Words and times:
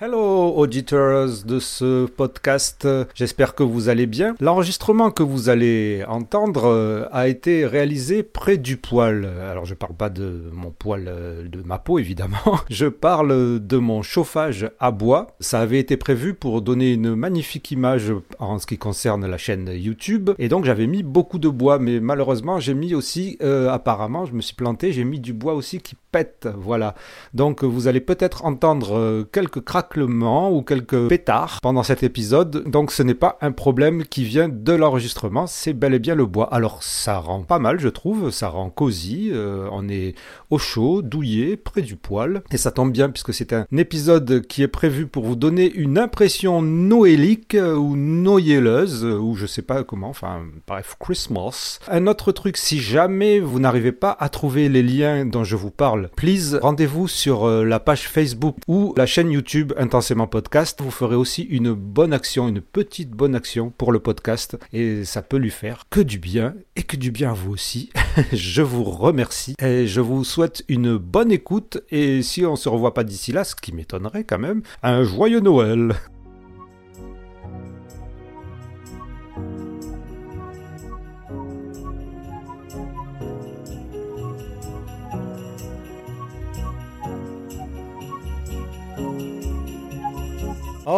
Hello 0.00 0.52
auditeurs 0.56 1.44
de 1.46 1.60
ce 1.60 2.06
podcast, 2.06 2.88
j'espère 3.14 3.54
que 3.54 3.62
vous 3.62 3.88
allez 3.88 4.06
bien. 4.06 4.34
L'enregistrement 4.40 5.12
que 5.12 5.22
vous 5.22 5.50
allez 5.50 6.04
entendre 6.08 6.64
euh, 6.64 7.06
a 7.12 7.28
été 7.28 7.64
réalisé 7.64 8.24
près 8.24 8.58
du 8.58 8.76
poêle. 8.76 9.24
Alors 9.48 9.66
je 9.66 9.74
parle 9.74 9.94
pas 9.94 10.10
de 10.10 10.50
mon 10.52 10.72
poêle 10.72 11.06
euh, 11.06 11.46
de 11.46 11.62
ma 11.62 11.78
peau 11.78 12.00
évidemment, 12.00 12.36
je 12.70 12.86
parle 12.86 13.64
de 13.64 13.76
mon 13.76 14.02
chauffage 14.02 14.68
à 14.80 14.90
bois. 14.90 15.28
Ça 15.38 15.60
avait 15.60 15.78
été 15.78 15.96
prévu 15.96 16.34
pour 16.34 16.60
donner 16.60 16.94
une 16.94 17.14
magnifique 17.14 17.70
image 17.70 18.12
en 18.40 18.58
ce 18.58 18.66
qui 18.66 18.78
concerne 18.78 19.24
la 19.24 19.38
chaîne 19.38 19.70
YouTube 19.72 20.30
et 20.40 20.48
donc 20.48 20.64
j'avais 20.64 20.88
mis 20.88 21.04
beaucoup 21.04 21.38
de 21.38 21.48
bois 21.48 21.78
mais 21.78 22.00
malheureusement 22.00 22.58
j'ai 22.58 22.74
mis 22.74 22.96
aussi 22.96 23.38
euh, 23.42 23.70
apparemment 23.70 24.24
je 24.24 24.32
me 24.32 24.40
suis 24.40 24.56
planté, 24.56 24.90
j'ai 24.90 25.04
mis 25.04 25.20
du 25.20 25.32
bois 25.32 25.54
aussi 25.54 25.78
qui 25.78 25.94
pète, 26.10 26.48
voilà. 26.56 26.96
Donc 27.32 27.62
vous 27.62 27.86
allez 27.86 28.00
peut-être 28.00 28.44
entendre 28.44 29.24
quelques 29.30 29.62
craques 29.62 29.83
ou 29.96 30.62
quelques 30.62 31.08
pétards 31.08 31.60
pendant 31.62 31.82
cet 31.82 32.02
épisode. 32.02 32.68
Donc 32.68 32.90
ce 32.92 33.02
n'est 33.02 33.14
pas 33.14 33.38
un 33.40 33.52
problème 33.52 34.04
qui 34.04 34.24
vient 34.24 34.48
de 34.48 34.72
l'enregistrement, 34.72 35.46
c'est 35.46 35.72
bel 35.72 35.94
et 35.94 35.98
bien 35.98 36.14
le 36.14 36.26
bois. 36.26 36.52
Alors 36.52 36.82
ça 36.82 37.18
rend 37.18 37.42
pas 37.42 37.58
mal, 37.58 37.80
je 37.80 37.88
trouve, 37.88 38.30
ça 38.30 38.48
rend 38.48 38.70
cosy. 38.70 39.30
Euh, 39.32 39.68
on 39.72 39.88
est 39.88 40.14
au 40.50 40.58
chaud, 40.58 41.02
douillé, 41.02 41.56
près 41.56 41.82
du 41.82 41.96
poêle. 41.96 42.42
Et 42.50 42.56
ça 42.56 42.70
tombe 42.70 42.92
bien 42.92 43.10
puisque 43.10 43.34
c'est 43.34 43.52
un 43.52 43.66
épisode 43.76 44.46
qui 44.46 44.62
est 44.62 44.68
prévu 44.68 45.06
pour 45.06 45.24
vous 45.24 45.36
donner 45.36 45.72
une 45.72 45.98
impression 45.98 46.62
noélique 46.62 47.56
ou 47.56 47.96
noyelleuse, 47.96 49.04
ou 49.04 49.34
je 49.34 49.46
sais 49.46 49.62
pas 49.62 49.84
comment, 49.84 50.08
enfin 50.08 50.42
bref, 50.66 50.96
Christmas. 50.98 51.78
Un 51.88 52.06
autre 52.06 52.32
truc, 52.32 52.56
si 52.56 52.80
jamais 52.80 53.40
vous 53.40 53.60
n'arrivez 53.60 53.92
pas 53.92 54.16
à 54.18 54.28
trouver 54.28 54.68
les 54.68 54.82
liens 54.82 55.24
dont 55.24 55.44
je 55.44 55.56
vous 55.56 55.70
parle, 55.70 56.10
please 56.16 56.58
rendez-vous 56.60 57.08
sur 57.08 57.44
euh, 57.44 57.64
la 57.64 57.80
page 57.80 58.08
Facebook 58.08 58.56
ou 58.68 58.94
la 58.96 59.06
chaîne 59.06 59.30
YouTube 59.30 59.72
Intensément 59.76 60.26
Podcast, 60.26 60.80
vous 60.80 60.90
ferez 60.90 61.16
aussi 61.16 61.42
une 61.42 61.72
bonne 61.72 62.12
action, 62.12 62.48
une 62.48 62.60
petite 62.60 63.10
bonne 63.10 63.34
action 63.34 63.70
pour 63.70 63.92
le 63.92 63.98
podcast 63.98 64.56
et 64.72 65.04
ça 65.04 65.22
peut 65.22 65.36
lui 65.36 65.50
faire 65.50 65.84
que 65.90 66.00
du 66.00 66.18
bien 66.18 66.54
et 66.76 66.82
que 66.82 66.96
du 66.96 67.10
bien 67.10 67.30
à 67.30 67.34
vous 67.34 67.52
aussi. 67.52 67.90
je 68.32 68.62
vous 68.62 68.84
remercie 68.84 69.54
et 69.60 69.86
je 69.86 70.00
vous 70.00 70.24
souhaite 70.24 70.64
une 70.68 70.96
bonne 70.96 71.32
écoute 71.32 71.78
et 71.90 72.22
si 72.22 72.44
on 72.46 72.56
se 72.56 72.68
revoit 72.68 72.94
pas 72.94 73.04
d'ici 73.04 73.32
là, 73.32 73.44
ce 73.44 73.54
qui 73.54 73.72
m'étonnerait 73.72 74.24
quand 74.24 74.38
même, 74.38 74.62
un 74.82 75.02
joyeux 75.02 75.40
Noël. 75.40 75.94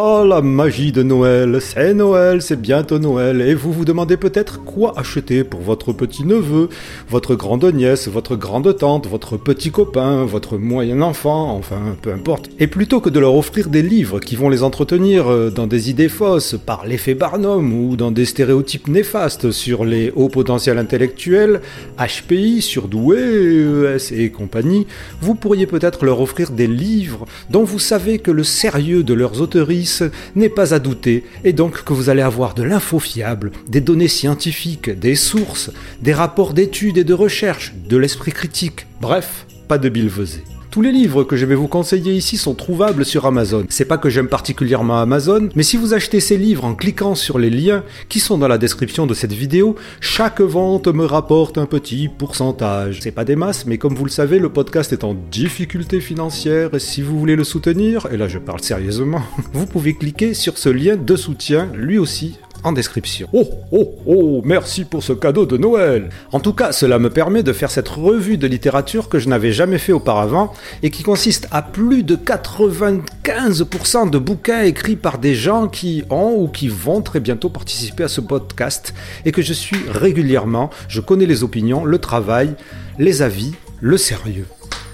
Oh 0.09 0.23
la 0.23 0.41
magie 0.41 0.93
de 0.93 1.03
Noël, 1.03 1.57
c'est 1.59 1.93
Noël, 1.93 2.41
c'est 2.41 2.61
bientôt 2.61 2.97
Noël, 2.97 3.41
et 3.41 3.53
vous 3.53 3.73
vous 3.73 3.83
demandez 3.83 4.15
peut-être 4.15 4.63
quoi 4.63 4.97
acheter 4.97 5.43
pour 5.43 5.59
votre 5.59 5.91
petit 5.91 6.23
neveu, 6.23 6.69
votre 7.09 7.35
grande 7.35 7.65
nièce, 7.65 8.07
votre 8.07 8.37
grande 8.37 8.73
tante, 8.77 9.05
votre 9.05 9.35
petit 9.35 9.69
copain, 9.69 10.23
votre 10.23 10.57
moyen 10.57 11.01
enfant, 11.01 11.53
enfin 11.53 11.97
peu 12.01 12.13
importe. 12.13 12.49
Et 12.57 12.67
plutôt 12.67 13.01
que 13.01 13.09
de 13.09 13.19
leur 13.19 13.35
offrir 13.35 13.67
des 13.67 13.81
livres 13.81 14.21
qui 14.21 14.37
vont 14.37 14.47
les 14.47 14.63
entretenir 14.63 15.27
euh, 15.27 15.49
dans 15.49 15.67
des 15.67 15.89
idées 15.89 16.07
fausses 16.07 16.55
par 16.65 16.85
l'effet 16.85 17.13
Barnum 17.13 17.73
ou 17.73 17.97
dans 17.97 18.11
des 18.11 18.23
stéréotypes 18.23 18.87
néfastes 18.87 19.51
sur 19.51 19.83
les 19.83 20.13
hauts 20.15 20.29
potentiels 20.29 20.77
intellectuels, 20.77 21.59
HPI, 21.99 22.61
surdoués, 22.61 23.97
ES 23.97 24.13
et 24.13 24.29
compagnie, 24.29 24.87
vous 25.19 25.35
pourriez 25.35 25.67
peut-être 25.67 26.05
leur 26.05 26.21
offrir 26.21 26.51
des 26.51 26.67
livres 26.67 27.25
dont 27.49 27.65
vous 27.65 27.79
savez 27.79 28.19
que 28.19 28.31
le 28.31 28.45
sérieux 28.45 29.03
de 29.03 29.13
leurs 29.13 29.41
n'est 30.35 30.49
pas 30.49 30.73
à 30.73 30.79
douter, 30.79 31.23
et 31.43 31.53
donc 31.53 31.83
que 31.83 31.93
vous 31.93 32.09
allez 32.09 32.21
avoir 32.21 32.53
de 32.53 32.63
l'info 32.63 32.99
fiable, 32.99 33.51
des 33.67 33.81
données 33.81 34.07
scientifiques, 34.07 34.89
des 34.89 35.15
sources, 35.15 35.71
des 36.01 36.13
rapports 36.13 36.53
d'études 36.53 36.97
et 36.97 37.03
de 37.03 37.13
recherche, 37.13 37.73
de 37.87 37.97
l'esprit 37.97 38.31
critique, 38.31 38.87
bref, 39.01 39.45
pas 39.67 39.77
de 39.77 39.89
bilvesé. 39.89 40.43
Tous 40.69 40.81
les 40.81 40.91
livres 40.91 41.23
que 41.23 41.37
je 41.37 41.45
vais 41.45 41.55
vous 41.55 41.67
conseiller 41.67 42.13
ici 42.13 42.37
sont 42.37 42.53
trouvables 42.53 43.05
sur 43.05 43.25
Amazon. 43.25 43.65
C'est 43.69 43.85
pas 43.85 43.97
que 43.97 44.09
j'aime 44.09 44.27
particulièrement 44.27 44.99
Amazon, 44.99 45.49
mais 45.55 45.63
si 45.63 45.77
vous 45.77 45.93
achetez 45.93 46.19
ces 46.19 46.37
livres 46.37 46.65
en 46.65 46.75
cliquant 46.75 47.15
sur 47.15 47.39
les 47.39 47.49
liens 47.49 47.83
qui 48.09 48.19
sont 48.19 48.37
dans 48.37 48.49
la 48.49 48.57
description 48.57 49.07
de 49.07 49.13
cette 49.13 49.33
vidéo, 49.33 49.75
chaque 50.01 50.41
vente 50.41 50.87
me 50.87 51.05
rapporte 51.05 51.57
un 51.57 51.65
petit 51.65 52.09
pourcentage. 52.09 52.99
C'est 53.01 53.11
pas 53.11 53.25
des 53.25 53.37
masses, 53.37 53.65
mais 53.65 53.77
comme 53.77 53.95
vous 53.95 54.05
le 54.05 54.11
savez, 54.11 54.39
le 54.39 54.49
podcast 54.49 54.91
est 54.91 55.05
en 55.05 55.15
difficulté 55.31 56.01
financière 56.01 56.73
et 56.73 56.79
si 56.79 57.01
vous 57.01 57.17
voulez 57.17 57.35
le 57.35 57.45
soutenir, 57.45 58.07
et 58.11 58.17
là 58.17 58.27
je 58.27 58.37
parle 58.37 58.61
sérieusement, 58.61 59.21
vous 59.53 59.65
pouvez 59.67 59.93
cliquer 59.93 60.33
sur 60.33 60.57
ce 60.57 60.69
lien 60.69 60.97
de 60.97 61.15
soutien, 61.15 61.69
lui 61.73 61.97
aussi 61.97 62.37
en 62.67 62.73
description. 62.73 63.27
Oh, 63.33 63.49
oh, 63.71 63.95
oh, 64.05 64.41
merci 64.45 64.83
pour 64.83 65.01
ce 65.01 65.13
cadeau 65.13 65.45
de 65.45 65.57
Noël. 65.57 66.09
En 66.31 66.39
tout 66.39 66.53
cas, 66.53 66.71
cela 66.71 66.99
me 66.99 67.09
permet 67.09 67.41
de 67.41 67.53
faire 67.53 67.71
cette 67.71 67.87
revue 67.87 68.37
de 68.37 68.45
littérature 68.45 69.09
que 69.09 69.19
je 69.19 69.29
n'avais 69.29 69.51
jamais 69.51 69.77
fait 69.77 69.93
auparavant 69.93 70.53
et 70.83 70.91
qui 70.91 71.03
consiste 71.03 71.47
à 71.51 71.61
plus 71.61 72.03
de 72.03 72.15
95% 72.15 74.09
de 74.09 74.17
bouquins 74.17 74.63
écrits 74.63 74.97
par 74.97 75.17
des 75.17 75.33
gens 75.33 75.67
qui 75.67 76.03
ont 76.09 76.35
ou 76.37 76.47
qui 76.49 76.67
vont 76.67 77.01
très 77.01 77.19
bientôt 77.19 77.49
participer 77.49 78.03
à 78.03 78.09
ce 78.09 78.21
podcast 78.21 78.93
et 79.25 79.31
que 79.31 79.41
je 79.41 79.53
suis 79.53 79.79
régulièrement. 79.89 80.69
Je 80.89 81.01
connais 81.01 81.25
les 81.25 81.43
opinions, 81.43 81.85
le 81.85 81.99
travail, 81.99 82.55
les 82.99 83.21
avis, 83.21 83.53
le 83.79 83.97
sérieux. 83.97 84.47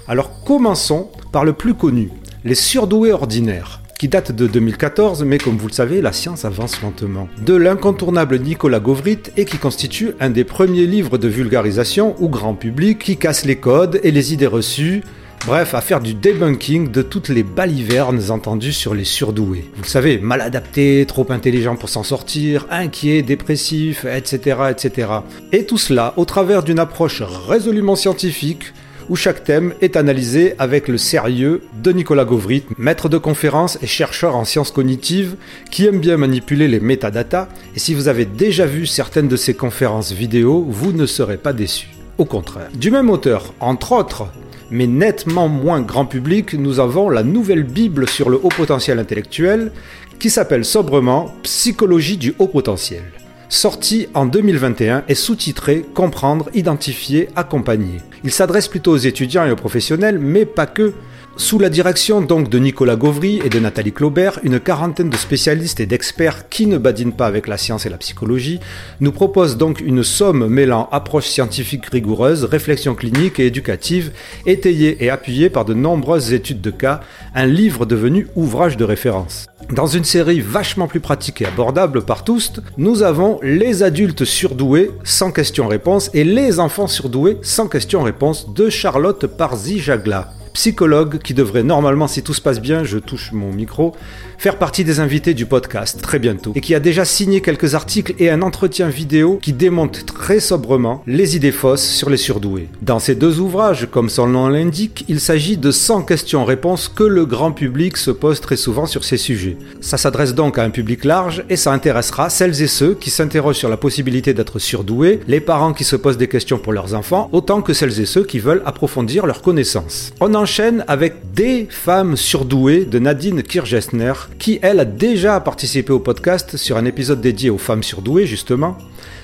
Alors 0.06 0.44
commençons 0.44 1.10
par 1.32 1.44
le 1.44 1.54
plus 1.54 1.74
connu, 1.74 2.10
les 2.44 2.54
surdoués 2.54 3.12
ordinaires 3.12 3.80
qui 3.98 4.08
date 4.08 4.32
de 4.32 4.46
2014, 4.46 5.24
mais 5.24 5.38
comme 5.38 5.56
vous 5.56 5.68
le 5.68 5.72
savez, 5.72 6.00
la 6.00 6.12
science 6.12 6.44
avance 6.44 6.82
lentement. 6.82 7.28
De 7.44 7.54
l'incontournable 7.54 8.38
Nicolas 8.38 8.80
Govrit 8.80 9.18
et 9.36 9.44
qui 9.44 9.58
constitue 9.58 10.12
un 10.20 10.30
des 10.30 10.44
premiers 10.44 10.86
livres 10.86 11.18
de 11.18 11.28
vulgarisation 11.28 12.14
ou 12.18 12.28
grand 12.28 12.54
public 12.54 12.98
qui 12.98 13.16
casse 13.16 13.44
les 13.44 13.56
codes 13.56 14.00
et 14.02 14.10
les 14.10 14.32
idées 14.32 14.46
reçues, 14.46 15.02
Bref, 15.46 15.74
à 15.74 15.82
faire 15.82 16.00
du 16.00 16.14
debunking 16.14 16.90
de 16.90 17.02
toutes 17.02 17.28
les 17.28 17.42
balivernes 17.42 18.30
entendues 18.30 18.72
sur 18.72 18.94
les 18.94 19.04
surdoués. 19.04 19.70
Vous 19.76 19.82
le 19.82 19.88
savez, 19.88 20.16
mal 20.16 20.40
adaptés, 20.40 21.04
trop 21.06 21.26
intelligents 21.28 21.76
pour 21.76 21.90
s'en 21.90 22.02
sortir, 22.02 22.66
inquiets, 22.70 23.20
dépressifs, 23.20 24.06
etc., 24.06 24.56
etc. 24.70 25.08
Et 25.52 25.66
tout 25.66 25.76
cela 25.76 26.14
au 26.16 26.24
travers 26.24 26.62
d'une 26.62 26.78
approche 26.78 27.20
résolument 27.20 27.94
scientifique, 27.94 28.72
où 29.08 29.16
chaque 29.16 29.44
thème 29.44 29.74
est 29.80 29.96
analysé 29.96 30.54
avec 30.58 30.88
le 30.88 30.98
sérieux 30.98 31.62
de 31.82 31.92
Nicolas 31.92 32.24
Govrit, 32.24 32.64
maître 32.78 33.08
de 33.08 33.18
conférences 33.18 33.78
et 33.82 33.86
chercheur 33.86 34.36
en 34.36 34.44
sciences 34.44 34.70
cognitives 34.70 35.36
qui 35.70 35.86
aime 35.86 36.00
bien 36.00 36.16
manipuler 36.16 36.68
les 36.68 36.80
métadatas, 36.80 37.48
et 37.74 37.78
si 37.78 37.94
vous 37.94 38.08
avez 38.08 38.24
déjà 38.24 38.66
vu 38.66 38.86
certaines 38.86 39.28
de 39.28 39.36
ses 39.36 39.54
conférences 39.54 40.12
vidéo, 40.12 40.64
vous 40.68 40.92
ne 40.92 41.06
serez 41.06 41.36
pas 41.36 41.52
déçus. 41.52 41.88
Au 42.18 42.24
contraire. 42.24 42.68
Du 42.74 42.90
même 42.90 43.10
auteur, 43.10 43.54
entre 43.60 43.92
autres, 43.92 44.26
mais 44.70 44.86
nettement 44.86 45.48
moins 45.48 45.80
grand 45.80 46.06
public, 46.06 46.54
nous 46.54 46.80
avons 46.80 47.10
la 47.10 47.22
nouvelle 47.22 47.64
Bible 47.64 48.08
sur 48.08 48.30
le 48.30 48.38
haut 48.42 48.48
potentiel 48.48 48.98
intellectuel 48.98 49.72
qui 50.18 50.30
s'appelle 50.30 50.64
sobrement 50.64 51.34
Psychologie 51.42 52.16
du 52.16 52.34
haut 52.38 52.46
potentiel 52.46 53.02
sorti 53.48 54.08
en 54.14 54.26
2021 54.26 55.04
et 55.08 55.14
sous-titré 55.14 55.84
Comprendre, 55.94 56.50
identifier, 56.54 57.28
accompagner. 57.36 58.00
Il 58.24 58.30
s'adresse 58.30 58.68
plutôt 58.68 58.92
aux 58.92 58.96
étudiants 58.96 59.46
et 59.46 59.50
aux 59.50 59.56
professionnels, 59.56 60.18
mais 60.18 60.44
pas 60.44 60.66
que. 60.66 60.94
Sous 61.36 61.58
la 61.58 61.68
direction 61.68 62.20
donc 62.20 62.48
de 62.48 62.60
Nicolas 62.60 62.94
Gauvry 62.94 63.40
et 63.44 63.48
de 63.48 63.58
Nathalie 63.58 63.92
Claubert, 63.92 64.38
une 64.44 64.60
quarantaine 64.60 65.10
de 65.10 65.16
spécialistes 65.16 65.80
et 65.80 65.86
d'experts 65.86 66.48
qui 66.48 66.66
ne 66.68 66.78
badinent 66.78 67.12
pas 67.12 67.26
avec 67.26 67.48
la 67.48 67.58
science 67.58 67.86
et 67.86 67.90
la 67.90 67.96
psychologie 67.96 68.60
nous 69.00 69.10
proposent 69.10 69.56
donc 69.56 69.80
une 69.80 70.04
somme 70.04 70.46
mêlant 70.46 70.88
approche 70.92 71.26
scientifique 71.26 71.86
rigoureuse, 71.86 72.44
réflexion 72.44 72.94
clinique 72.94 73.40
et 73.40 73.46
éducative, 73.46 74.12
étayée 74.46 75.04
et 75.04 75.10
appuyée 75.10 75.50
par 75.50 75.64
de 75.64 75.74
nombreuses 75.74 76.32
études 76.32 76.60
de 76.60 76.70
cas, 76.70 77.00
un 77.34 77.46
livre 77.46 77.84
devenu 77.84 78.28
ouvrage 78.36 78.76
de 78.76 78.84
référence. 78.84 79.46
Dans 79.72 79.88
une 79.88 80.04
série 80.04 80.40
vachement 80.40 80.86
plus 80.86 81.00
pratique 81.00 81.42
et 81.42 81.46
abordable 81.46 82.04
par 82.04 82.22
tous, 82.22 82.52
nous 82.76 83.02
avons 83.02 83.40
les 83.42 83.82
adultes 83.82 84.24
surdoués 84.24 84.92
sans 85.02 85.32
question-réponse 85.32 86.10
et 86.14 86.22
les 86.22 86.60
enfants 86.60 86.86
surdoués 86.86 87.38
sans 87.42 87.66
question-réponse 87.66 88.54
de 88.54 88.70
Charlotte 88.70 89.26
Parzi-Jagla 89.26 90.32
psychologue 90.54 91.18
qui 91.18 91.34
devrait 91.34 91.64
normalement, 91.64 92.08
si 92.08 92.22
tout 92.22 92.32
se 92.32 92.40
passe 92.40 92.60
bien, 92.60 92.84
je 92.84 92.98
touche 92.98 93.32
mon 93.32 93.52
micro, 93.52 93.94
faire 94.38 94.56
partie 94.56 94.84
des 94.84 95.00
invités 95.00 95.34
du 95.34 95.46
podcast 95.46 96.00
très 96.00 96.18
bientôt 96.18 96.52
et 96.54 96.60
qui 96.60 96.74
a 96.74 96.80
déjà 96.80 97.04
signé 97.04 97.40
quelques 97.40 97.74
articles 97.74 98.14
et 98.18 98.30
un 98.30 98.40
entretien 98.40 98.88
vidéo 98.88 99.38
qui 99.42 99.52
démonte 99.52 100.06
très 100.06 100.40
sobrement 100.40 101.02
les 101.06 101.36
idées 101.36 101.52
fausses 101.52 101.84
sur 101.84 102.08
les 102.08 102.16
surdoués. 102.16 102.68
Dans 102.82 103.00
ces 103.00 103.16
deux 103.16 103.40
ouvrages, 103.40 103.88
comme 103.90 104.08
son 104.08 104.28
nom 104.28 104.48
l'indique, 104.48 105.04
il 105.08 105.18
s'agit 105.18 105.56
de 105.56 105.70
100 105.72 106.02
questions-réponses 106.02 106.88
que 106.88 107.04
le 107.04 107.26
grand 107.26 107.50
public 107.50 107.96
se 107.96 108.12
pose 108.12 108.40
très 108.40 108.56
souvent 108.56 108.86
sur 108.86 109.04
ces 109.04 109.16
sujets. 109.16 109.56
Ça 109.80 109.98
s'adresse 109.98 110.34
donc 110.34 110.58
à 110.58 110.62
un 110.62 110.70
public 110.70 111.04
large 111.04 111.44
et 111.50 111.56
ça 111.56 111.72
intéressera 111.72 112.30
celles 112.30 112.62
et 112.62 112.68
ceux 112.68 112.94
qui 112.94 113.10
s'interrogent 113.10 113.56
sur 113.56 113.68
la 113.68 113.76
possibilité 113.76 114.34
d'être 114.34 114.60
surdoués, 114.60 115.18
les 115.26 115.40
parents 115.40 115.72
qui 115.72 115.84
se 115.84 115.96
posent 115.96 116.18
des 116.18 116.28
questions 116.28 116.58
pour 116.58 116.72
leurs 116.72 116.94
enfants, 116.94 117.28
autant 117.32 117.60
que 117.60 117.72
celles 117.72 118.00
et 118.00 118.06
ceux 118.06 118.24
qui 118.24 118.38
veulent 118.38 118.62
approfondir 118.64 119.26
leurs 119.26 119.42
connaissances. 119.42 120.12
On 120.20 120.32
enchaîne 120.44 120.84
avec 120.88 121.32
Des 121.32 121.66
femmes 121.70 122.18
surdouées 122.18 122.84
de 122.84 122.98
Nadine 122.98 123.42
Kirchesner, 123.42 124.12
qui 124.38 124.58
elle 124.60 124.78
a 124.78 124.84
déjà 124.84 125.40
participé 125.40 125.90
au 125.90 126.00
podcast 126.00 126.58
sur 126.58 126.76
un 126.76 126.84
épisode 126.84 127.22
dédié 127.22 127.48
aux 127.48 127.56
femmes 127.56 127.82
surdouées 127.82 128.26
justement. 128.26 128.76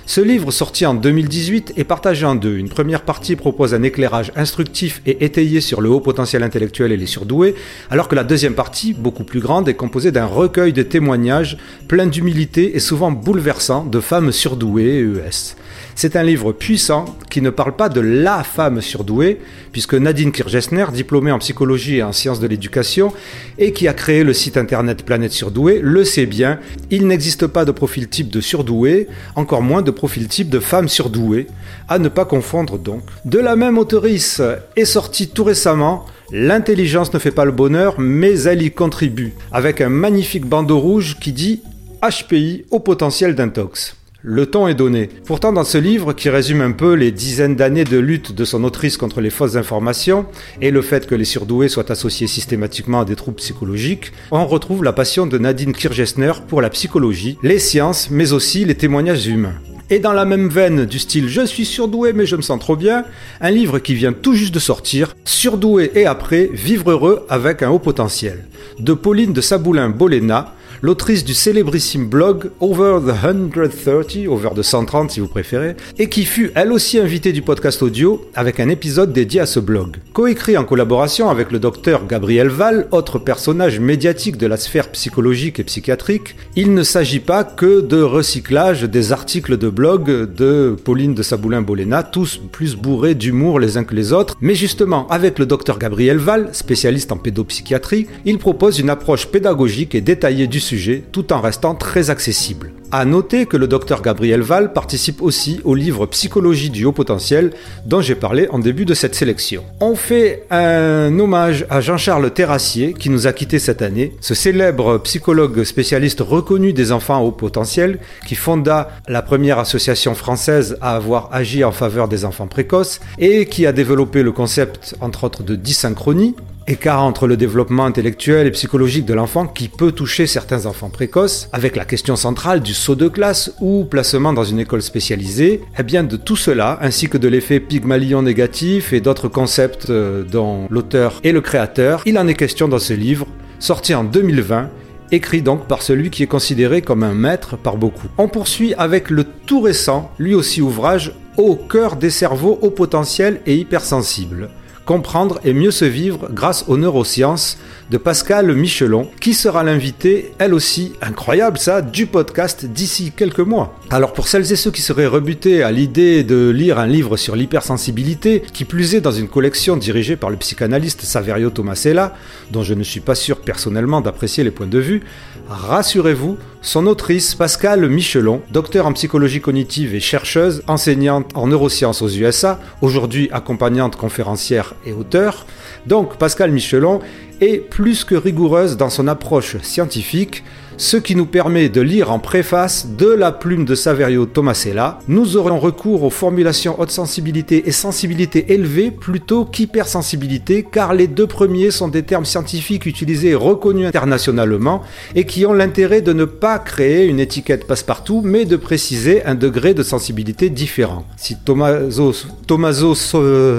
Ce 0.06 0.20
livre, 0.20 0.50
sorti 0.50 0.86
en 0.86 0.94
2018, 0.94 1.74
est 1.76 1.84
partagé 1.84 2.26
en 2.26 2.34
deux. 2.34 2.56
Une 2.56 2.68
première 2.68 3.02
partie 3.02 3.36
propose 3.36 3.74
un 3.74 3.82
éclairage 3.82 4.32
instructif 4.34 5.02
et 5.06 5.24
étayé 5.24 5.60
sur 5.60 5.80
le 5.80 5.88
haut 5.88 6.00
potentiel 6.00 6.42
intellectuel 6.42 6.90
et 6.90 6.96
les 6.96 7.06
surdoués, 7.06 7.54
alors 7.90 8.08
que 8.08 8.16
la 8.16 8.24
deuxième 8.24 8.54
partie, 8.54 8.92
beaucoup 8.92 9.24
plus 9.24 9.40
grande, 9.40 9.68
est 9.68 9.74
composée 9.74 10.10
d'un 10.10 10.26
recueil 10.26 10.72
de 10.72 10.82
témoignages 10.82 11.58
plein 11.86 12.06
d'humilité 12.06 12.74
et 12.74 12.80
souvent 12.80 13.12
bouleversant 13.12 13.84
de 13.84 14.00
femmes 14.00 14.32
surdouées 14.32 15.00
ES. 15.00 15.54
C'est 15.94 16.16
un 16.16 16.22
livre 16.22 16.52
puissant 16.52 17.04
qui 17.28 17.42
ne 17.42 17.50
parle 17.50 17.76
pas 17.76 17.88
de 17.88 18.00
la 18.00 18.42
femme 18.42 18.80
surdouée, 18.80 19.38
puisque 19.70 19.94
Nadine 19.94 20.32
Kirchesner, 20.32 20.86
diplômée 20.92 21.30
en 21.30 21.38
psychologie 21.38 21.96
et 21.96 22.02
en 22.02 22.12
sciences 22.12 22.40
de 22.40 22.46
l'éducation, 22.46 23.12
et 23.58 23.72
qui 23.72 23.86
a 23.86 23.92
créé 23.92 24.24
le 24.24 24.32
site 24.32 24.56
internet 24.56 25.04
Planète 25.04 25.32
Surdouée, 25.32 25.80
le 25.82 26.04
sait 26.04 26.26
bien, 26.26 26.58
il 26.90 27.06
n'existe 27.06 27.46
pas 27.46 27.64
de 27.64 27.70
profil 27.70 28.08
type 28.08 28.30
de 28.30 28.40
surdoué, 28.40 29.08
encore 29.36 29.62
moins 29.62 29.82
de 29.82 29.89
profil 29.90 30.28
type 30.28 30.50
de 30.50 30.60
femme 30.60 30.88
surdouée, 30.88 31.46
à 31.88 31.98
ne 31.98 32.08
pas 32.08 32.24
confondre 32.24 32.78
donc. 32.78 33.02
De 33.24 33.38
la 33.38 33.56
même 33.56 33.78
auteurice 33.78 34.42
est 34.76 34.84
sorti 34.84 35.28
tout 35.28 35.44
récemment 35.44 36.06
L'intelligence 36.32 37.12
ne 37.12 37.18
fait 37.18 37.32
pas 37.32 37.44
le 37.44 37.50
bonheur, 37.50 37.96
mais 37.98 38.42
elle 38.42 38.62
y 38.62 38.70
contribue, 38.70 39.34
avec 39.50 39.80
un 39.80 39.88
magnifique 39.88 40.46
bandeau 40.46 40.78
rouge 40.78 41.16
qui 41.20 41.32
dit 41.32 41.60
HPI 42.02 42.66
au 42.70 42.78
potentiel 42.78 43.34
d'intox. 43.34 43.96
Le 44.22 44.46
ton 44.46 44.68
est 44.68 44.74
donné. 44.74 45.08
Pourtant, 45.24 45.52
dans 45.52 45.64
ce 45.64 45.78
livre, 45.78 46.12
qui 46.12 46.28
résume 46.28 46.60
un 46.60 46.72
peu 46.72 46.92
les 46.92 47.10
dizaines 47.10 47.56
d'années 47.56 47.84
de 47.84 47.98
lutte 47.98 48.32
de 48.32 48.44
son 48.44 48.64
autrice 48.64 48.96
contre 48.96 49.20
les 49.20 49.30
fausses 49.30 49.56
informations 49.56 50.26
et 50.60 50.70
le 50.70 50.82
fait 50.82 51.06
que 51.06 51.14
les 51.14 51.24
surdoués 51.24 51.68
soient 51.68 51.90
associés 51.90 52.26
systématiquement 52.26 53.00
à 53.00 53.04
des 53.04 53.16
troubles 53.16 53.38
psychologiques, 53.38 54.12
on 54.30 54.46
retrouve 54.46 54.84
la 54.84 54.92
passion 54.92 55.26
de 55.26 55.38
Nadine 55.38 55.72
Kirchesner 55.72 56.32
pour 56.46 56.60
la 56.60 56.70
psychologie, 56.70 57.38
les 57.42 57.58
sciences, 57.58 58.08
mais 58.10 58.32
aussi 58.32 58.64
les 58.64 58.76
témoignages 58.76 59.26
humains. 59.26 59.54
Et 59.92 59.98
dans 59.98 60.12
la 60.12 60.24
même 60.24 60.48
veine 60.48 60.84
du 60.86 61.00
style 61.00 61.26
Je 61.28 61.44
suis 61.44 61.64
surdoué 61.64 62.12
mais 62.12 62.24
je 62.24 62.36
me 62.36 62.42
sens 62.42 62.60
trop 62.60 62.76
bien, 62.76 63.04
un 63.40 63.50
livre 63.50 63.80
qui 63.80 63.94
vient 63.94 64.12
tout 64.12 64.34
juste 64.34 64.54
de 64.54 64.60
sortir, 64.60 65.16
Surdoué 65.24 65.90
et 65.96 66.06
après, 66.06 66.48
Vivre 66.52 66.92
heureux 66.92 67.26
avec 67.28 67.64
un 67.64 67.70
haut 67.70 67.80
potentiel, 67.80 68.44
de 68.78 68.92
Pauline 68.92 69.32
de 69.32 69.40
Saboulin-Bolena, 69.40 70.54
l'autrice 70.82 71.24
du 71.24 71.34
célébrissime 71.34 72.06
blog 72.08 72.50
Over 72.60 73.00
the 73.06 73.14
130, 73.14 74.26
Over 74.28 74.50
the 74.56 74.62
130 74.62 75.10
si 75.10 75.20
vous 75.20 75.28
préférez, 75.28 75.76
et 75.98 76.08
qui 76.08 76.24
fut 76.24 76.50
elle 76.54 76.72
aussi 76.72 76.98
invitée 76.98 77.32
du 77.32 77.42
podcast 77.42 77.82
audio 77.82 78.24
avec 78.34 78.60
un 78.60 78.68
épisode 78.68 79.12
dédié 79.12 79.40
à 79.40 79.46
ce 79.46 79.60
blog. 79.60 79.96
Coécrit 80.12 80.56
en 80.56 80.64
collaboration 80.64 81.28
avec 81.28 81.52
le 81.52 81.58
docteur 81.58 82.06
Gabriel 82.06 82.48
Val, 82.48 82.88
autre 82.92 83.18
personnage 83.18 83.78
médiatique 83.78 84.38
de 84.38 84.46
la 84.46 84.56
sphère 84.56 84.90
psychologique 84.90 85.60
et 85.60 85.64
psychiatrique, 85.64 86.36
il 86.56 86.72
ne 86.74 86.82
s'agit 86.82 87.20
pas 87.20 87.44
que 87.44 87.80
de 87.80 88.00
recyclage 88.00 88.84
des 88.84 89.12
articles 89.12 89.58
de 89.58 89.68
blog 89.68 90.32
de 90.34 90.76
Pauline 90.82 91.14
de 91.14 91.22
Saboulin-Bolena, 91.22 92.02
tous 92.02 92.40
plus 92.50 92.76
bourrés 92.76 93.14
d'humour 93.14 93.60
les 93.60 93.76
uns 93.76 93.84
que 93.84 93.94
les 93.94 94.12
autres, 94.12 94.36
mais 94.40 94.54
justement 94.54 95.06
avec 95.08 95.38
le 95.38 95.46
docteur 95.46 95.78
Gabriel 95.78 96.18
Val, 96.18 96.50
spécialiste 96.52 97.12
en 97.12 97.18
pédopsychiatrie, 97.18 98.06
il 98.24 98.38
propose 98.38 98.78
une 98.78 98.90
approche 98.90 99.26
pédagogique 99.26 99.94
et 99.94 100.00
détaillée 100.00 100.46
du 100.46 100.60
sujet 100.60 100.69
tout 101.12 101.32
en 101.32 101.40
restant 101.40 101.74
très 101.74 102.10
accessible. 102.10 102.72
À 102.92 103.04
noter 103.04 103.46
que 103.46 103.56
le 103.56 103.68
docteur 103.68 104.02
Gabriel 104.02 104.40
Val 104.40 104.72
participe 104.72 105.22
aussi 105.22 105.60
au 105.62 105.76
livre 105.76 106.06
Psychologie 106.06 106.70
du 106.70 106.84
haut 106.84 106.92
potentiel 106.92 107.52
dont 107.86 108.00
j'ai 108.00 108.16
parlé 108.16 108.48
en 108.50 108.58
début 108.58 108.84
de 108.84 108.94
cette 108.94 109.14
sélection. 109.14 109.62
On 109.80 109.94
fait 109.94 110.42
un 110.50 111.16
hommage 111.20 111.66
à 111.70 111.80
Jean-Charles 111.80 112.32
Terrassier 112.32 112.92
qui 112.92 113.08
nous 113.08 113.28
a 113.28 113.32
quittés 113.32 113.60
cette 113.60 113.80
année, 113.80 114.12
ce 114.20 114.34
célèbre 114.34 114.98
psychologue 114.98 115.62
spécialiste 115.62 116.20
reconnu 116.20 116.72
des 116.72 116.90
enfants 116.90 117.18
à 117.18 117.20
haut 117.20 117.30
potentiel 117.30 118.00
qui 118.26 118.34
fonda 118.34 118.90
la 119.06 119.22
première 119.22 119.60
association 119.60 120.16
française 120.16 120.76
à 120.80 120.96
avoir 120.96 121.28
agi 121.32 121.62
en 121.62 121.72
faveur 121.72 122.08
des 122.08 122.24
enfants 122.24 122.48
précoces 122.48 123.00
et 123.18 123.46
qui 123.46 123.66
a 123.66 123.72
développé 123.72 124.24
le 124.24 124.32
concept 124.32 124.96
entre 125.00 125.24
autres 125.24 125.44
de 125.44 125.54
dysynchronie 125.54 126.34
écart 126.70 127.02
entre 127.02 127.26
le 127.26 127.36
développement 127.36 127.84
intellectuel 127.84 128.46
et 128.46 128.50
psychologique 128.52 129.04
de 129.04 129.14
l'enfant 129.14 129.46
qui 129.46 129.68
peut 129.68 129.90
toucher 129.90 130.26
certains 130.26 130.66
enfants 130.66 130.88
précoces, 130.88 131.48
avec 131.52 131.74
la 131.74 131.84
question 131.84 132.14
centrale 132.14 132.60
du 132.60 132.74
saut 132.74 132.94
de 132.94 133.08
classe 133.08 133.52
ou 133.60 133.84
placement 133.84 134.32
dans 134.32 134.44
une 134.44 134.60
école 134.60 134.82
spécialisée, 134.82 135.54
et 135.54 135.62
eh 135.80 135.82
bien 135.82 136.04
de 136.04 136.16
tout 136.16 136.36
cela, 136.36 136.78
ainsi 136.80 137.08
que 137.08 137.18
de 137.18 137.28
l'effet 137.28 137.58
Pygmalion 137.58 138.22
négatif 138.22 138.92
et 138.92 139.00
d'autres 139.00 139.28
concepts 139.28 139.90
euh, 139.90 140.22
dont 140.22 140.68
l'auteur 140.70 141.20
et 141.24 141.32
le 141.32 141.40
créateur, 141.40 142.02
il 142.06 142.18
en 142.18 142.28
est 142.28 142.34
question 142.34 142.68
dans 142.68 142.78
ce 142.78 142.92
livre, 142.92 143.26
sorti 143.58 143.94
en 143.94 144.04
2020 144.04 144.70
écrit 145.12 145.42
donc 145.42 145.66
par 145.66 145.82
celui 145.82 146.10
qui 146.10 146.22
est 146.22 146.28
considéré 146.28 146.82
comme 146.82 147.02
un 147.02 147.14
maître 147.14 147.56
par 147.56 147.76
beaucoup. 147.76 148.06
On 148.16 148.28
poursuit 148.28 148.74
avec 148.74 149.10
le 149.10 149.24
tout 149.24 149.60
récent, 149.60 150.12
lui 150.20 150.34
aussi 150.34 150.62
ouvrage, 150.62 151.14
Au 151.36 151.56
cœur 151.56 151.96
des 151.96 152.10
cerveaux 152.10 152.58
au 152.60 152.70
potentiel 152.70 153.40
et 153.46 153.56
hypersensibles 153.56 154.50
comprendre 154.90 155.38
et 155.44 155.52
mieux 155.52 155.70
se 155.70 155.84
vivre 155.84 156.28
grâce 156.32 156.64
aux 156.66 156.76
neurosciences 156.76 157.58
de 157.90 157.96
Pascal 157.96 158.52
Michelon, 158.56 159.08
qui 159.20 159.34
sera 159.34 159.62
l'invité, 159.62 160.32
elle 160.40 160.52
aussi, 160.52 160.94
incroyable 161.00 161.58
ça, 161.58 161.80
du 161.80 162.06
podcast 162.06 162.66
d'ici 162.66 163.12
quelques 163.16 163.38
mois. 163.38 163.79
Alors 163.92 164.12
pour 164.12 164.28
celles 164.28 164.52
et 164.52 164.56
ceux 164.56 164.70
qui 164.70 164.82
seraient 164.82 165.08
rebutés 165.08 165.64
à 165.64 165.72
l'idée 165.72 166.22
de 166.22 166.48
lire 166.48 166.78
un 166.78 166.86
livre 166.86 167.16
sur 167.16 167.34
l'hypersensibilité, 167.34 168.40
qui 168.52 168.64
plus 168.64 168.94
est 168.94 169.00
dans 169.00 169.10
une 169.10 169.26
collection 169.26 169.76
dirigée 169.76 170.14
par 170.14 170.30
le 170.30 170.36
psychanalyste 170.36 171.02
Saverio 171.02 171.50
Tomasella, 171.50 172.14
dont 172.52 172.62
je 172.62 172.74
ne 172.74 172.84
suis 172.84 173.00
pas 173.00 173.16
sûr 173.16 173.40
personnellement 173.40 174.00
d'apprécier 174.00 174.44
les 174.44 174.52
points 174.52 174.68
de 174.68 174.78
vue, 174.78 175.02
rassurez-vous, 175.48 176.38
son 176.62 176.86
autrice 176.86 177.34
Pascal 177.34 177.88
Michelon, 177.88 178.42
docteur 178.52 178.86
en 178.86 178.92
psychologie 178.92 179.40
cognitive 179.40 179.92
et 179.92 180.00
chercheuse, 180.00 180.62
enseignante 180.68 181.32
en 181.34 181.48
neurosciences 181.48 182.00
aux 182.00 182.10
USA, 182.10 182.60
aujourd'hui 182.82 183.28
accompagnante 183.32 183.96
conférencière 183.96 184.74
et 184.86 184.92
auteur, 184.92 185.46
donc 185.88 186.16
Pascal 186.16 186.52
Michelon 186.52 187.00
est 187.40 187.58
plus 187.58 188.04
que 188.04 188.14
rigoureuse 188.14 188.76
dans 188.76 188.90
son 188.90 189.08
approche 189.08 189.56
scientifique, 189.62 190.44
ce 190.80 190.96
qui 190.96 191.14
nous 191.14 191.26
permet 191.26 191.68
de 191.68 191.82
lire 191.82 192.10
en 192.10 192.18
préface 192.18 192.86
de 192.96 193.06
la 193.06 193.32
plume 193.32 193.66
de 193.66 193.74
Saverio 193.74 194.24
Tomasella. 194.24 194.98
Nous 195.08 195.36
aurons 195.36 195.58
recours 195.58 196.04
aux 196.04 196.10
formulations 196.10 196.80
haute 196.80 196.90
sensibilité 196.90 197.68
et 197.68 197.70
sensibilité 197.70 198.54
élevée 198.54 198.90
plutôt 198.90 199.44
qu'hypersensibilité, 199.44 200.64
car 200.64 200.94
les 200.94 201.06
deux 201.06 201.26
premiers 201.26 201.70
sont 201.70 201.88
des 201.88 202.02
termes 202.02 202.24
scientifiques 202.24 202.86
utilisés 202.86 203.28
et 203.28 203.34
reconnus 203.34 203.88
internationalement 203.88 204.80
et 205.14 205.26
qui 205.26 205.44
ont 205.44 205.52
l'intérêt 205.52 206.00
de 206.00 206.14
ne 206.14 206.24
pas 206.24 206.58
créer 206.58 207.04
une 207.04 207.20
étiquette 207.20 207.66
passe-partout, 207.66 208.22
mais 208.24 208.46
de 208.46 208.56
préciser 208.56 209.22
un 209.26 209.34
degré 209.34 209.74
de 209.74 209.82
sensibilité 209.82 210.48
différent. 210.48 211.04
Si 211.18 211.36
Tomaso, 211.36 212.94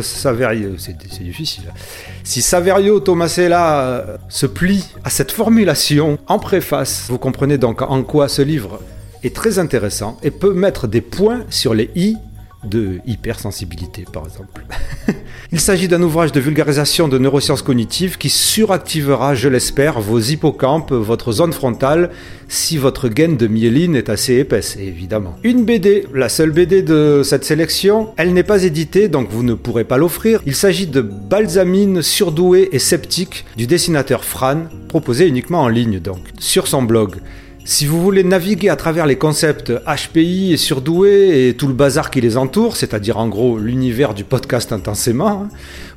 Saverio, 0.01 0.71
c'est 0.79 2.41
Saverio 2.41 2.99
Tomasella 2.99 3.81
euh, 3.81 4.17
se 4.27 4.47
plie 4.47 4.85
à 5.03 5.11
cette 5.11 5.31
formulation 5.31 6.17
en 6.27 6.39
préface, 6.39 7.10
vous 7.11 7.17
comprenez 7.17 7.57
donc 7.57 7.81
en 7.81 8.03
quoi 8.03 8.29
ce 8.29 8.41
livre 8.41 8.79
est 9.21 9.35
très 9.35 9.59
intéressant 9.59 10.17
et 10.23 10.31
peut 10.31 10.53
mettre 10.53 10.87
des 10.87 11.01
points 11.01 11.41
sur 11.49 11.73
les 11.73 11.91
i 11.93 12.15
de 12.63 12.99
hypersensibilité, 13.05 14.05
par 14.11 14.25
exemple. 14.25 14.63
Il 15.51 15.59
s'agit 15.59 15.87
d'un 15.87 16.01
ouvrage 16.01 16.31
de 16.31 16.39
vulgarisation 16.39 17.07
de 17.07 17.17
neurosciences 17.17 17.61
cognitives 17.61 18.17
qui 18.17 18.29
suractivera, 18.29 19.35
je 19.35 19.49
l'espère, 19.49 19.99
vos 19.99 20.19
hippocampes, 20.19 20.91
votre 20.91 21.31
zone 21.31 21.53
frontale, 21.53 22.11
si 22.47 22.77
votre 22.77 23.09
gaine 23.09 23.35
de 23.35 23.47
myéline 23.47 23.95
est 23.95 24.09
assez 24.09 24.35
épaisse, 24.35 24.77
évidemment. 24.77 25.35
Une 25.43 25.65
BD, 25.65 26.07
la 26.13 26.29
seule 26.29 26.51
BD 26.51 26.81
de 26.81 27.21
cette 27.23 27.43
sélection, 27.43 28.13
elle 28.17 28.33
n'est 28.33 28.43
pas 28.43 28.63
éditée, 28.63 29.07
donc 29.07 29.29
vous 29.29 29.43
ne 29.43 29.53
pourrez 29.53 29.83
pas 29.83 29.97
l'offrir. 29.97 30.41
Il 30.45 30.55
s'agit 30.55 30.87
de 30.87 31.01
Balsamine 31.01 32.01
surdouée 32.01 32.69
et 32.71 32.79
sceptique 32.79 33.45
du 33.57 33.67
dessinateur 33.67 34.23
Fran, 34.23 34.63
proposé 34.87 35.27
uniquement 35.27 35.61
en 35.61 35.67
ligne 35.67 35.99
donc, 35.99 36.19
sur 36.39 36.67
son 36.67 36.83
blog. 36.83 37.15
Si 37.63 37.85
vous 37.85 38.01
voulez 38.01 38.23
naviguer 38.23 38.69
à 38.69 38.75
travers 38.75 39.05
les 39.05 39.17
concepts 39.17 39.71
HPI 39.85 40.51
et 40.51 40.57
surdoué 40.57 41.47
et 41.47 41.53
tout 41.53 41.67
le 41.67 41.73
bazar 41.73 42.09
qui 42.09 42.19
les 42.19 42.35
entoure, 42.35 42.75
c'est-à-dire 42.75 43.19
en 43.19 43.27
gros 43.27 43.59
l'univers 43.59 44.15
du 44.15 44.23
podcast 44.23 44.73
intensément, 44.73 45.47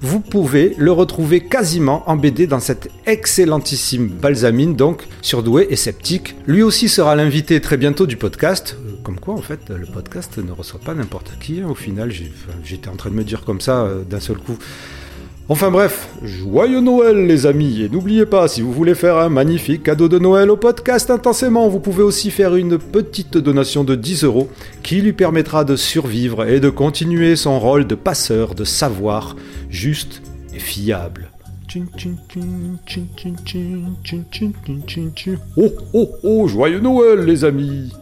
vous 0.03 0.21
pouvez 0.21 0.75
le 0.77 0.93
retrouver 0.93 1.41
quasiment 1.41 2.03
en 2.07 2.17
dans 2.17 2.61
cette 2.61 2.91
excellentissime 3.07 4.09
balsamine, 4.09 4.77
donc 4.77 5.05
surdoué 5.23 5.67
et 5.71 5.77
sceptique. 5.77 6.37
Lui 6.47 6.63
aussi 6.63 6.91
sera 6.91 7.17
l'invité 7.17 7.61
très 7.63 7.79
bientôt 7.79 8.07
du 8.07 8.19
podcast. 8.19 8.77
Euh, 8.87 8.93
comme 9.03 9.19
quoi, 9.19 9.35
en 9.35 9.43
fait, 9.43 9.71
le 9.71 9.87
podcast 9.87 10.39
ne 10.39 10.53
reçoit 10.53 10.81
pas 10.81 10.95
n'importe 10.95 11.33
qui. 11.41 11.61
Hein. 11.61 11.69
Au 11.69 11.75
final, 11.75 12.13
j'étais 12.63 12.89
en 12.89 12.97
train 12.97 13.11
de 13.11 13.15
me 13.15 13.25
dire 13.25 13.43
comme 13.45 13.61
ça 13.61 13.83
euh, 13.83 14.03
d'un 14.05 14.21
seul 14.21 14.37
coup. 14.37 14.59
Enfin 15.51 15.71
bref, 15.71 16.09
joyeux 16.23 16.81
Noël 16.81 17.27
les 17.27 17.45
amis, 17.45 17.83
et 17.83 17.91
n'oubliez 17.91 18.25
pas, 18.25 18.49
si 18.49 18.63
vous 18.63 18.73
voulez 18.73 18.95
faire 18.95 19.19
un 19.19 19.29
magnifique 19.29 19.83
cadeau 19.83 20.09
de 20.09 20.19
Noël 20.19 20.51
au 20.51 20.57
podcast 20.57 21.11
intensément, 21.11 21.69
vous 21.69 21.81
pouvez 21.81 22.03
aussi 22.03 22.31
faire 22.31 22.57
une 22.57 22.79
petite 22.79 23.37
donation 23.37 23.85
de 23.85 23.95
10 23.95 24.25
euros 24.25 24.49
qui 24.83 25.03
lui 25.03 25.13
permettra 25.13 25.65
de 25.65 25.77
survivre 25.77 26.49
et 26.49 26.61
de 26.61 26.71
continuer 26.71 27.37
son 27.37 27.61
rôle 27.61 27.87
de 27.87 27.95
passeur 27.95 28.55
de 28.55 28.65
savoir 28.65 29.37
juste 29.69 30.23
et 30.55 30.59
fiable. 30.59 31.31
Oh, 35.59 35.73
oh, 35.93 36.11
oh, 36.23 36.49
joyeux 36.49 36.81
Noël, 36.81 37.21
les 37.27 37.45
amis 37.45 37.93